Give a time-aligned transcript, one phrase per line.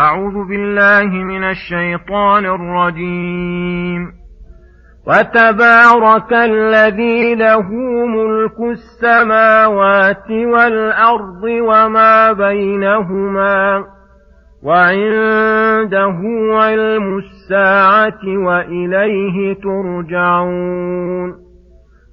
[0.00, 4.12] أعوذ بالله من الشيطان الرجيم.
[5.06, 7.72] وتبارك الذي له
[8.06, 13.84] ملك السماوات والأرض وما بينهما
[14.62, 16.18] وعنده
[16.52, 21.49] علم الساعة وإليه ترجعون.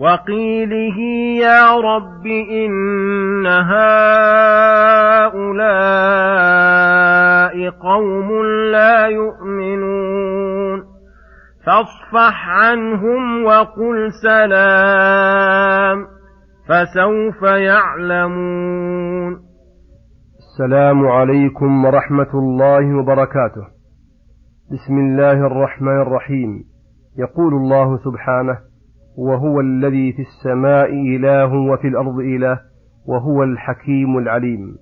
[0.00, 0.98] وقيله
[1.40, 4.00] يا رب إن هؤلاء
[7.70, 8.28] قوم
[8.72, 10.82] لا يؤمنون
[11.66, 16.06] فاصفح عنهم وقل سلام
[16.68, 19.32] فسوف يعلمون
[20.38, 23.66] السلام عليكم ورحمة الله وبركاته.
[24.72, 26.64] بسم الله الرحمن الرحيم.
[27.18, 28.69] يقول الله سبحانه
[29.20, 32.60] وهو الذي في السماء إله وفي الأرض إله
[33.06, 34.76] وهو الحكيم العليم.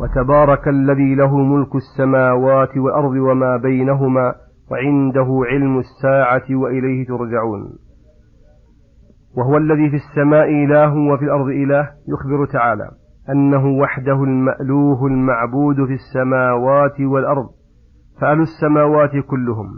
[0.00, 4.34] وتبارك الذي له ملك السماوات والأرض وما بينهما
[4.70, 7.72] وعنده علم الساعة وإليه ترجعون.
[9.36, 12.90] وهو الذي في السماء إله وفي الأرض إله يخبر تعالى
[13.30, 17.48] أنه وحده المألوه المعبود في السماوات والأرض
[18.20, 19.68] فأهل السماوات كلهم.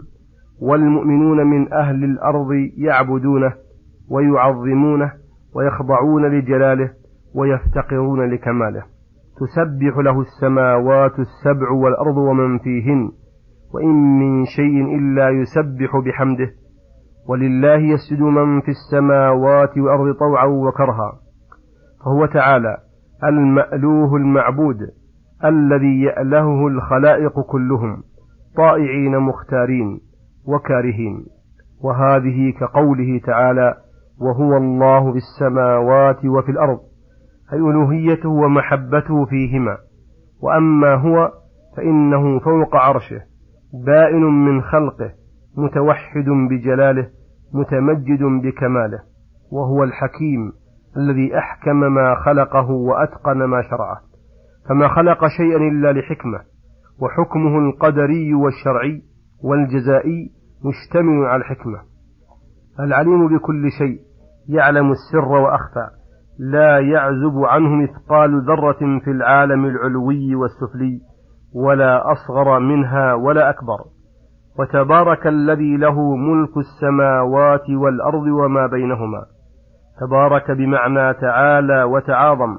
[0.61, 3.53] والمؤمنون من أهل الأرض يعبدونه
[4.09, 5.11] ويعظمونه
[5.55, 6.91] ويخضعون لجلاله
[7.35, 8.83] ويفتقرون لكماله.
[9.39, 13.11] تسبح له السماوات السبع والأرض ومن فيهن
[13.73, 16.51] وإن من شيء إلا يسبح بحمده.
[17.27, 21.19] ولله يسجد من في السماوات والأرض طوعا وكرها.
[22.05, 22.77] فهو تعالى
[23.23, 24.77] المألوه المعبود
[25.45, 28.03] الذي يألهه الخلائق كلهم
[28.57, 30.08] طائعين مختارين.
[30.47, 31.25] وكارهين.
[31.83, 33.75] وهذه كقوله تعالى
[34.21, 36.79] وهو الله في السماوات وفي الأرض
[37.53, 39.77] أي ألوهيته ومحبته فيهما.
[40.41, 41.31] وأما هو
[41.77, 43.21] فإنه فوق عرشه
[43.85, 45.11] بائن من خلقه
[45.57, 47.07] متوحد بجلاله
[47.53, 48.99] متمجد بكماله
[49.51, 50.51] وهو الحكيم
[50.97, 53.97] الذي أحكم ما خلقه وأتقن ما شرعه.
[54.69, 56.39] فما خلق شيئا إلا لحكمة
[57.01, 59.01] وحكمه القدري والشرعي
[59.43, 60.31] والجزائي
[60.65, 61.79] مشتمل على الحكمة.
[62.79, 63.99] العليم بكل شيء
[64.49, 65.89] يعلم السر وأخفى
[66.39, 71.01] لا يعزب عنه مثقال ذرة في العالم العلوي والسفلي
[71.55, 73.77] ولا أصغر منها ولا أكبر.
[74.59, 79.25] وتبارك الذي له ملك السماوات والأرض وما بينهما.
[80.01, 82.57] تبارك بمعنى تعالى وتعاظم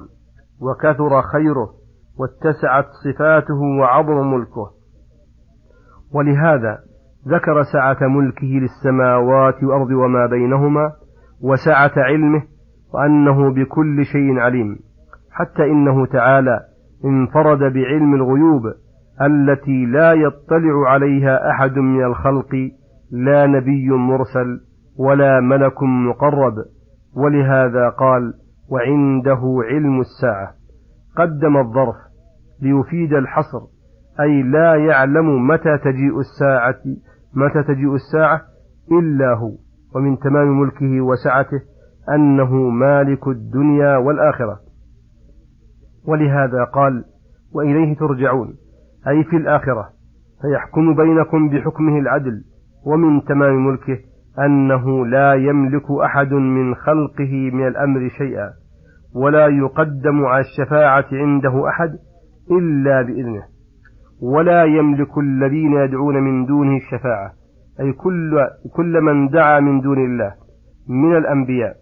[0.61, 1.69] وكثر خيره
[2.19, 4.80] واتسعت صفاته وعظم ملكه.
[6.13, 6.79] ولهذا
[7.27, 10.91] ذكر سعة ملكه للسماوات والأرض وما بينهما
[11.41, 12.43] وسعة علمه
[12.93, 14.79] وأنه بكل شيء عليم
[15.31, 16.59] حتى إنه تعالى
[17.05, 18.63] انفرد بعلم الغيوب
[19.21, 22.55] التي لا يطلع عليها أحد من الخلق
[23.11, 24.59] لا نبي مرسل
[24.97, 26.53] ولا ملك مقرب.
[27.15, 28.33] ولهذا قال
[28.69, 30.53] وعنده علم الساعة.
[31.17, 31.95] قدم الظرف
[32.61, 33.61] ليفيد الحصر
[34.21, 36.75] أي لا يعلم متى تجيء الساعة
[37.33, 38.41] متى تجيء الساعة
[38.91, 39.51] إلا هو
[39.95, 41.61] ومن تمام ملكه وسعته
[42.15, 44.59] أنه مالك الدنيا والآخرة.
[46.07, 47.03] ولهذا قال
[47.53, 48.55] وإليه ترجعون
[49.07, 49.89] أي في الآخرة
[50.41, 52.43] فيحكم بينكم بحكمه العدل
[52.85, 53.99] ومن تمام ملكه
[54.39, 58.49] أنه لا يملك أحد من خلقه من الأمر شيئا
[59.15, 61.89] ولا يقدم على الشفاعة عنده أحد
[62.51, 63.43] إلا بإذنه.
[64.21, 67.33] ولا يملك الذين يدعون من دونه الشفاعة.
[67.79, 70.33] أي كل, كل من دعا من دون الله
[70.89, 71.75] من الأنبياء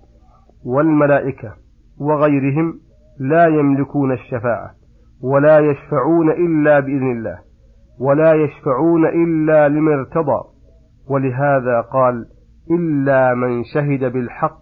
[0.65, 1.53] والملائكة
[1.99, 2.73] وغيرهم
[3.19, 4.71] لا يملكون الشفاعة
[5.23, 7.37] ولا يشفعون إلا بإذن الله
[7.99, 10.59] ولا يشفعون إلا لمن ارتضى.
[11.09, 12.25] ولهذا قال
[12.71, 14.61] إلا من شهد بالحق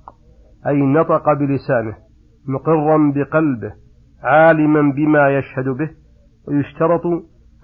[0.68, 1.96] أي نطق بلسانه
[2.48, 3.74] مقرا بقلبه
[4.24, 5.90] عالما بما يشهد به
[6.48, 7.02] ويشترط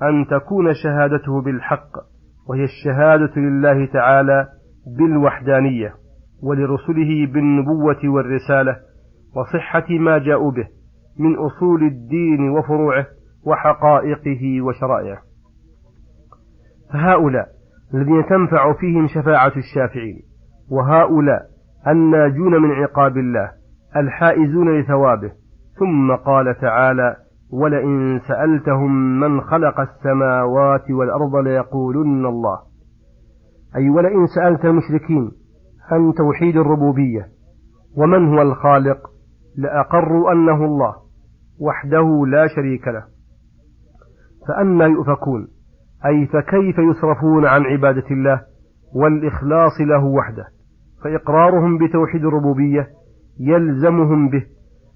[0.09, 1.91] أن تكون شهادته بالحق
[2.49, 4.47] وهي الشهادة لله تعالى
[4.97, 5.93] بالوحدانية
[6.43, 8.75] ولرسله بالنبوة والرسالة
[9.35, 10.67] وصحة ما جاءوا به
[11.19, 13.05] من أصول الدين وفروعه
[13.45, 15.21] وحقائقه وشرائعه.
[16.93, 17.47] فهؤلاء
[17.93, 20.21] الذين تنفع فيهم شفاعة الشافعين
[20.71, 21.41] وهؤلاء
[21.87, 23.51] الناجون من عقاب الله
[23.95, 25.31] الحائزون لثوابه
[25.79, 27.15] ثم قال تعالى
[27.61, 32.59] ولئن سألتهم من خلق السماوات والأرض ليقولن الله.
[33.75, 35.31] أي ولئن سألت المشركين
[35.91, 37.27] عن توحيد الربوبية
[37.97, 38.97] ومن هو الخالق
[39.57, 40.95] لأقروا أنه الله
[41.61, 43.03] وحده لا شريك له.
[44.47, 45.47] فأنا يؤفكون
[46.05, 48.41] أي فكيف يصرفون عن عبادة الله
[48.95, 50.45] والإخلاص له وحده؟
[51.03, 52.87] فإقرارهم بتوحيد الربوبية
[53.39, 54.43] يلزمهم به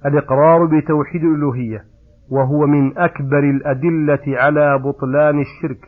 [0.05, 1.96] الإقرار بتوحيد الألوهية.
[2.31, 5.79] وهو من أكبر الأدلة على بطلان الشرك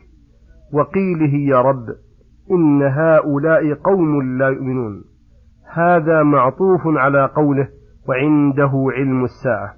[0.72, 1.86] وقيله يا رب
[2.50, 5.04] إن هؤلاء قوم لا يؤمنون.
[5.72, 7.68] هذا معطوف على قوله
[8.08, 9.74] وعنده علم الساعة.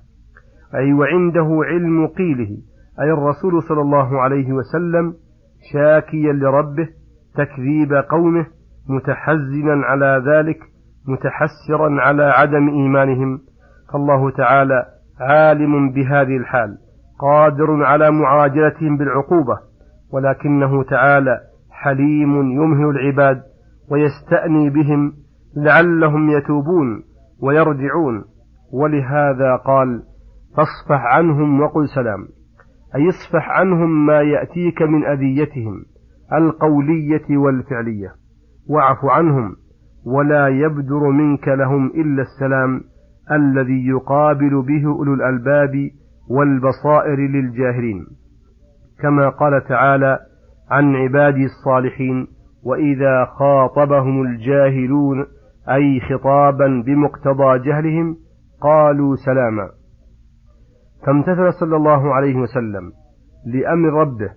[0.75, 2.59] أي وعنده علم قيله.
[3.01, 5.15] أي الرسول صلى الله عليه وسلم
[5.73, 6.89] شاكيا لربه
[7.35, 8.47] تكذيب قومه
[8.89, 10.59] متحزنا على ذلك
[11.09, 13.41] متحسرا على عدم إيمانهم.
[13.93, 14.87] فالله تعالى
[15.21, 16.79] عالم بهذه الحال
[17.19, 19.59] قادر على معاجلتهم بالعقوبة
[20.13, 23.43] ولكنه تعالى حليم يمهل العباد
[23.91, 25.13] ويستأني بهم
[25.57, 27.03] لعلهم يتوبون
[27.43, 28.25] ويرجعون.
[28.73, 30.03] ولهذا قال
[30.57, 32.29] فاصفح عنهم وقل سلام.
[32.95, 35.85] أي اصفح عنهم ما يأتيك من أذيتهم
[36.33, 38.13] القولية والفعلية.
[38.69, 39.57] واعف عنهم
[40.07, 42.81] ولا يبدر منك لهم إلا السلام.
[43.31, 45.91] الذي يقابل به أولو الألباب
[46.31, 48.07] والبصائر للجاهلين
[49.03, 50.19] كما قال تعالى
[50.71, 52.27] عن عبادي الصالحين
[52.65, 55.27] وإذا خاطبهم الجاهلون
[55.69, 58.17] أي خطابا بمقتضى جهلهم
[58.61, 59.69] قالوا سلاما.
[61.07, 62.93] فامتثل صلى الله عليه وسلم
[63.47, 64.31] لأمر ربه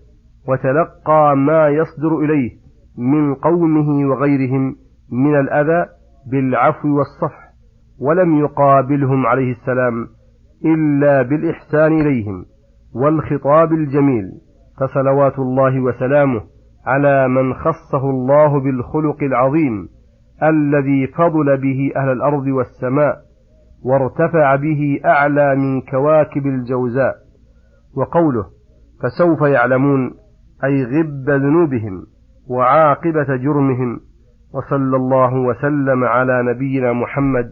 [0.48, 2.52] وتلقى ما يصدر إليه
[2.98, 4.76] من قومه وغيرهم
[5.12, 5.90] من الأذى
[6.32, 7.45] بالعفو والصفح.
[8.00, 10.08] ولم يقابلهم عليه السلام
[10.66, 12.46] إلا بالإحسان إليهم
[12.96, 14.32] والخطاب الجميل
[14.80, 16.42] فصلوات الله وسلامه
[16.86, 19.90] على من خصه الله بالخلق العظيم
[20.44, 23.18] الذي فضل به أهل الأرض والسماء
[23.84, 27.16] وارتفع به أعلى من كواكب الجوزاء.
[27.98, 28.46] وقوله
[29.04, 30.12] فسوف يعلمون
[30.64, 32.06] أي غب ذنوبهم
[32.50, 34.00] وعاقبة جرمهم
[34.54, 37.52] وصلى الله وسلم على نبينا محمد